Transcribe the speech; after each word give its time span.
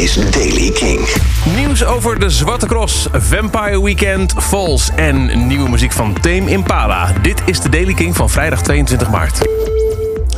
is 0.00 0.14
Daily 0.14 0.70
King. 0.70 1.00
Nieuws 1.56 1.84
over 1.84 2.18
de 2.18 2.30
Zwarte 2.30 2.66
Cross, 2.66 3.06
Vampire 3.12 3.82
Weekend, 3.82 4.34
Falls 4.36 4.90
en 4.96 5.46
nieuwe 5.46 5.68
muziek 5.68 5.92
van 5.92 6.20
Tame 6.20 6.50
Impala. 6.50 7.12
Dit 7.22 7.42
is 7.44 7.60
de 7.60 7.68
Daily 7.68 7.94
King 7.94 8.16
van 8.16 8.30
vrijdag 8.30 8.62
22 8.62 9.10
maart. 9.10 9.40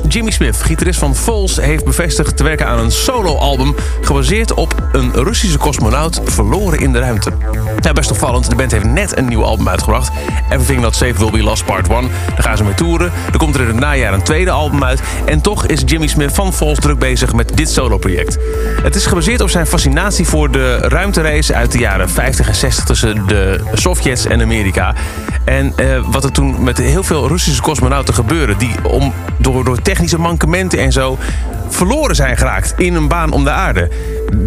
Jimmy 0.09 0.31
Smith, 0.31 0.57
gitarist 0.63 0.99
van 0.99 1.17
Falls, 1.17 1.57
heeft 1.57 1.85
bevestigd 1.85 2.37
te 2.37 2.45
werken 2.45 2.67
aan 2.67 2.79
een 2.79 2.91
soloalbum 2.91 3.75
gebaseerd 4.01 4.55
op 4.55 4.75
een 4.93 5.13
Russische 5.13 5.59
cosmonaut 5.59 6.21
verloren 6.25 6.79
in 6.79 6.93
de 6.93 6.99
ruimte. 6.99 7.31
Ja, 7.81 7.93
best 7.93 8.11
opvallend. 8.11 8.51
De 8.51 8.57
band 8.57 8.73
heeft 8.73 8.85
net 8.85 9.17
een 9.17 9.29
nieuw 9.29 9.45
album 9.45 9.69
uitgebracht. 9.69 10.13
Everything 10.51 10.81
Not 10.81 10.95
Safe 10.95 11.15
Will 11.19 11.31
Be 11.31 11.43
Lost 11.43 11.65
Part 11.65 11.89
1. 11.89 12.01
Daar 12.29 12.43
gaan 12.43 12.57
ze 12.57 12.65
mee 12.65 12.75
toeren. 12.75 13.13
Er 13.33 13.39
komt 13.39 13.55
er 13.55 13.61
in 13.61 13.67
het 13.67 13.79
najaar 13.79 14.13
een 14.13 14.23
tweede 14.23 14.51
album 14.51 14.85
uit. 14.85 15.01
En 15.25 15.41
toch 15.41 15.67
is 15.67 15.83
Jimmy 15.87 16.07
Smith 16.07 16.33
van 16.33 16.53
Falls 16.53 16.79
druk 16.79 16.99
bezig 16.99 17.33
met 17.33 17.57
dit 17.57 17.71
solo-project. 17.71 18.39
Het 18.83 18.95
is 18.95 19.07
gebaseerd 19.07 19.41
op 19.41 19.51
zijn 19.51 19.67
fascinatie 19.67 20.27
voor 20.27 20.51
de 20.51 20.77
ruimterace 20.77 21.55
uit 21.55 21.73
de 21.73 21.79
jaren 21.79 22.11
50 22.11 22.49
en 22.49 22.55
60 22.55 22.85
tussen 22.85 23.27
de 23.27 23.61
Sovjets 23.73 24.27
en 24.27 24.41
Amerika. 24.43 24.95
En 25.45 25.73
eh, 25.77 26.01
wat 26.11 26.25
er 26.25 26.33
toen 26.33 26.63
met 26.63 26.79
heel 26.79 27.03
veel 27.03 27.29
Russische 27.29 27.63
cosmonauten 27.63 28.15
gebeurde, 28.15 28.57
die 28.57 28.75
om, 28.83 29.13
door, 29.39 29.65
door 29.65 29.83
technische 29.93 30.19
mankementen 30.19 30.79
en 30.79 30.93
zo 30.93 31.19
verloren 31.69 32.17
zijn 32.17 32.37
geraakt 32.37 32.75
in 32.77 32.95
een 32.95 33.09
baan 33.09 33.33
om 33.33 33.45
de 33.45 33.51
aarde. 33.51 33.91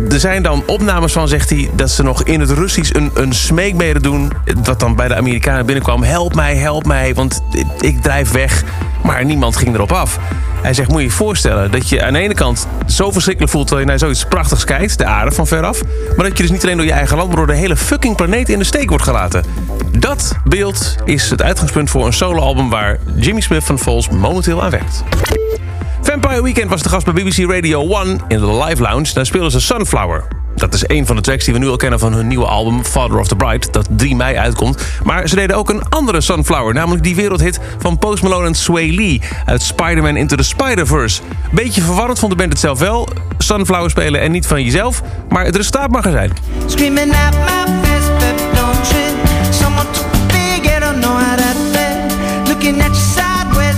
Er 0.09 0.19
zijn 0.19 0.43
dan 0.43 0.63
opnames 0.65 1.13
van, 1.13 1.27
zegt 1.27 1.49
hij, 1.49 1.69
dat 1.75 1.89
ze 1.89 2.03
nog 2.03 2.23
in 2.23 2.39
het 2.39 2.49
Russisch 2.49 2.93
een, 2.93 3.11
een 3.13 3.33
smeekbede 3.33 3.99
doen. 3.99 4.31
Wat 4.63 4.79
dan 4.79 4.95
bij 4.95 5.07
de 5.07 5.15
Amerikanen 5.15 5.65
binnenkwam. 5.65 6.03
Help 6.03 6.35
mij, 6.35 6.55
help 6.55 6.85
mij, 6.85 7.13
want 7.13 7.41
ik 7.79 8.01
drijf 8.01 8.31
weg. 8.31 8.63
Maar 9.03 9.25
niemand 9.25 9.55
ging 9.55 9.75
erop 9.75 9.91
af. 9.91 10.19
Hij 10.65 10.73
zegt, 10.73 10.89
moet 10.89 10.99
je 10.99 11.05
je 11.05 11.11
voorstellen 11.11 11.71
dat 11.71 11.89
je 11.89 12.03
aan 12.03 12.13
de 12.13 12.19
ene 12.19 12.33
kant 12.33 12.67
zo 12.87 13.11
verschrikkelijk 13.11 13.51
voelt... 13.51 13.67
terwijl 13.67 13.85
je 13.87 13.91
naar 13.91 14.01
zoiets 14.01 14.25
prachtigs 14.25 14.63
kijkt, 14.63 14.97
de 14.97 15.05
aarde 15.05 15.31
van 15.31 15.47
veraf... 15.47 15.81
maar 16.15 16.25
dat 16.25 16.37
je 16.37 16.43
dus 16.43 16.51
niet 16.51 16.63
alleen 16.63 16.77
door 16.77 16.85
je 16.85 16.91
eigen 16.91 17.17
land... 17.17 17.27
maar 17.27 17.37
door 17.37 17.47
de 17.47 17.55
hele 17.55 17.75
fucking 17.75 18.15
planeet 18.15 18.49
in 18.49 18.59
de 18.59 18.65
steek 18.65 18.89
wordt 18.89 19.03
gelaten. 19.03 19.43
Dat 19.99 20.35
beeld 20.43 20.95
is 21.03 21.29
het 21.29 21.41
uitgangspunt 21.41 21.89
voor 21.89 22.05
een 22.05 22.13
soloalbum... 22.13 22.69
waar 22.69 22.99
Jimmy 23.15 23.41
Smith 23.41 23.63
van 23.63 23.79
Falls 23.79 24.09
momenteel 24.09 24.63
aan 24.63 24.69
werkt. 24.69 25.03
Vampire 26.01 26.43
Weekend 26.43 26.69
was 26.69 26.81
de 26.81 26.89
gast 26.89 27.05
bij 27.05 27.23
BBC 27.23 27.51
Radio 27.51 28.01
1 28.01 28.19
in 28.27 28.39
de 28.39 28.63
Live 28.63 28.81
Lounge. 28.81 29.13
Daar 29.13 29.25
speelden 29.25 29.51
ze 29.51 29.59
Sunflower. 29.59 30.44
Dat 30.55 30.73
is 30.73 30.83
een 30.87 31.05
van 31.05 31.15
de 31.15 31.21
tracks 31.21 31.45
die 31.45 31.53
we 31.53 31.59
nu 31.59 31.67
al 31.67 31.75
kennen 31.75 31.99
van 31.99 32.13
hun 32.13 32.27
nieuwe 32.27 32.45
album 32.45 32.83
Father 32.83 33.19
of 33.19 33.27
the 33.27 33.35
Bride, 33.35 33.67
dat 33.71 33.87
3 33.89 34.15
mei 34.15 34.37
uitkomt. 34.37 34.83
Maar 35.03 35.27
ze 35.27 35.35
deden 35.35 35.55
ook 35.55 35.69
een 35.69 35.89
andere 35.89 36.21
Sunflower, 36.21 36.73
namelijk 36.73 37.03
die 37.03 37.15
wereldhit 37.15 37.59
van 37.79 37.97
Post 37.97 38.23
Malone 38.23 38.47
en 38.47 38.55
Sway 38.55 38.95
Lee 38.95 39.21
uit 39.45 39.61
Spider-Man 39.61 40.15
Into 40.15 40.35
the 40.35 40.43
Spider-Verse. 40.43 41.21
Beetje 41.51 41.81
verwarrend 41.81 42.19
vond 42.19 42.31
de 42.31 42.37
band 42.37 42.51
het 42.51 42.59
zelf 42.61 42.79
wel, 42.79 43.07
Sunflower 43.37 43.89
spelen 43.89 44.21
en 44.21 44.31
niet 44.31 44.47
van 44.47 44.63
jezelf, 44.63 45.01
maar 45.29 45.45
het 45.45 45.55
resultaat 45.55 45.91
mag 45.91 46.05
er 46.05 46.11
zijn. 46.11 46.31
Looking 52.47 52.81
at 52.81 52.95
sideways, 52.95 53.75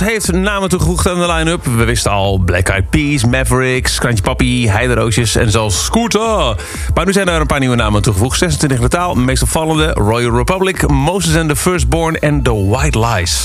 Heeft 0.00 0.32
namen 0.32 0.68
toegevoegd 0.68 1.08
aan 1.08 1.20
de 1.20 1.32
line-up. 1.32 1.64
We 1.64 1.84
wisten 1.84 2.10
al 2.10 2.38
Black 2.38 2.68
Eyed 2.68 2.90
Peas, 2.90 3.24
Mavericks, 3.24 3.98
Krantje 3.98 4.22
Papi, 4.22 4.68
Heideroosjes 4.68 5.34
en 5.34 5.50
zelfs 5.50 5.84
Scooter. 5.84 6.56
Maar 6.94 7.06
nu 7.06 7.12
zijn 7.12 7.28
er 7.28 7.40
een 7.40 7.46
paar 7.46 7.58
nieuwe 7.58 7.76
namen 7.76 8.02
toegevoegd. 8.02 8.38
26 8.38 8.78
in 8.78 8.88
totaal, 8.88 9.14
meest 9.14 9.42
opvallende 9.42 9.92
Royal 9.92 10.36
Republic, 10.36 10.88
Moses 10.88 11.36
and 11.36 11.48
the 11.48 11.56
Firstborn 11.56 12.18
en 12.18 12.42
The 12.42 12.66
White 12.68 12.98
Lies. 12.98 13.42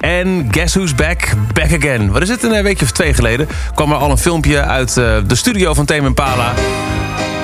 En 0.00 0.48
Guess 0.50 0.74
Who's 0.74 0.94
Back? 0.94 1.32
Back 1.52 1.72
Again. 1.72 2.10
Wat 2.10 2.22
is 2.22 2.28
het? 2.28 2.42
Een 2.42 2.62
weekje 2.62 2.84
of 2.84 2.90
twee 2.90 3.14
geleden 3.14 3.48
kwam 3.74 3.90
er 3.90 3.96
al 3.96 4.10
een 4.10 4.18
filmpje 4.18 4.60
uit 4.60 4.96
eh, 4.96 5.16
de 5.26 5.34
studio 5.34 5.74
van 5.74 5.84
Tame 5.84 6.06
Impala. 6.06 6.52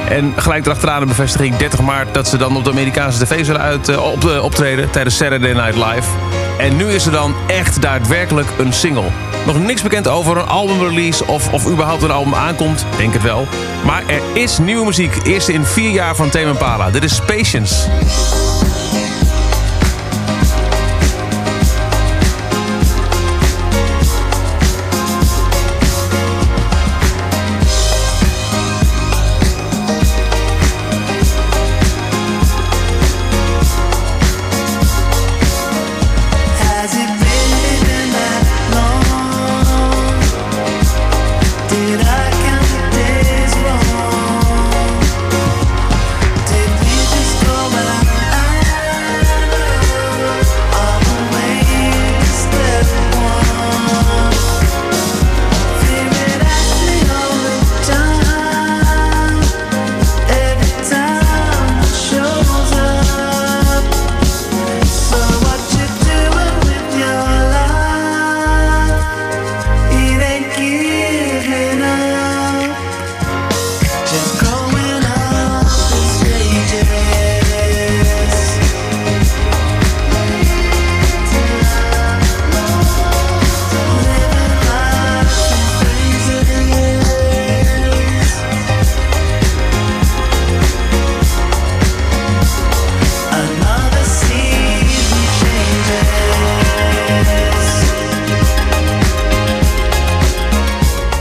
En 0.09 0.33
gelijk 0.37 0.67
erachteraan 0.67 1.01
de 1.01 1.07
bevestiging 1.07 1.57
30 1.57 1.81
maart... 1.81 2.15
dat 2.15 2.29
ze 2.29 2.37
dan 2.37 2.57
op 2.57 2.65
de 2.65 2.71
Amerikaanse 2.71 3.25
tv 3.25 3.45
zullen 3.45 3.61
uit, 3.61 3.89
eh, 3.89 4.05
op, 4.13 4.25
eh, 4.25 4.45
optreden 4.45 4.91
tijdens 4.91 5.17
Saturday 5.17 5.53
Night 5.53 5.75
Live. 5.75 6.40
En 6.61 6.77
nu 6.77 6.91
is 6.93 7.07
er 7.07 7.13
dan 7.13 7.35
echt 7.47 7.83
daadwerkelijk 7.83 8.49
een 8.59 8.73
single. 8.73 9.11
Nog 9.47 9.59
niks 9.59 9.83
bekend 9.83 10.09
over 10.09 10.37
een 10.37 10.47
albumrelease 10.47 11.27
of, 11.27 11.53
of 11.53 11.69
überhaupt 11.69 12.03
een 12.03 12.11
album 12.11 12.35
aankomt. 12.35 12.87
Denk 12.97 13.13
het 13.13 13.23
wel. 13.23 13.47
Maar 13.85 14.03
er 14.07 14.21
is 14.35 14.59
nieuwe 14.59 14.85
muziek. 14.85 15.17
Eerste 15.25 15.53
in 15.53 15.65
vier 15.65 15.91
jaar 15.91 16.17
van 16.17 16.31
Tame 16.31 16.47
Impala. 16.47 16.91
Dit 16.91 17.05
is 17.05 17.21
Patience. 17.21 17.89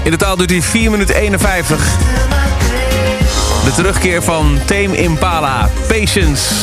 In 0.10 0.18
totaal 0.18 0.36
duurt 0.36 0.50
hij 0.50 0.62
4 0.62 0.92
minuten 0.92 1.16
51. 1.16 1.98
De 3.64 3.72
terugkeer 3.76 4.24
van 4.24 4.60
Tame 4.66 4.98
Impala, 4.98 5.70
Patience. 5.88 6.54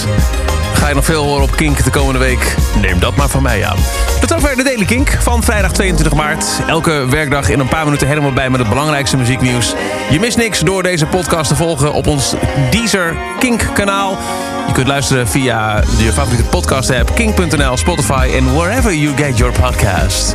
Ga 0.75 0.88
je 0.88 0.94
nog 0.94 1.04
veel 1.04 1.25
horen 1.25 1.43
op 1.43 1.56
Kink 1.56 1.84
de 1.84 1.90
komende 1.90 2.19
week? 2.19 2.56
Neem 2.81 2.98
dat 2.98 3.16
maar 3.16 3.28
van 3.28 3.43
mij 3.43 3.66
aan. 3.66 3.76
Tot 4.20 4.31
zover 4.31 4.56
de 4.56 4.62
Daily 4.62 4.84
Kink 4.84 5.16
van 5.20 5.43
vrijdag 5.43 5.72
22 5.72 6.14
maart. 6.14 6.44
Elke 6.66 7.06
werkdag 7.08 7.48
in 7.48 7.58
een 7.58 7.69
paar 7.69 7.84
minuten 7.84 8.08
helemaal 8.08 8.32
bij 8.32 8.50
met 8.50 8.60
het 8.60 8.69
belangrijkste 8.69 9.16
muzieknieuws. 9.16 9.75
Je 10.10 10.20
mist 10.20 10.37
niks 10.37 10.60
door 10.60 10.82
deze 10.82 11.06
podcast 11.06 11.48
te 11.48 11.56
volgen 11.56 11.93
op 11.93 12.06
ons 12.06 12.34
Deezer 12.70 13.16
Kink 13.38 13.70
kanaal. 13.75 14.19
Je 14.66 14.72
kunt 14.72 14.87
luisteren 14.87 15.28
via 15.28 15.82
je 15.98 16.12
favoriete 16.12 16.48
podcast 16.48 16.90
app, 16.90 17.14
kink.nl, 17.14 17.76
Spotify 17.76 18.31
en 18.34 18.54
wherever 18.54 18.94
you 18.94 19.16
get 19.16 19.38
your 19.38 19.60
podcast. 19.60 20.34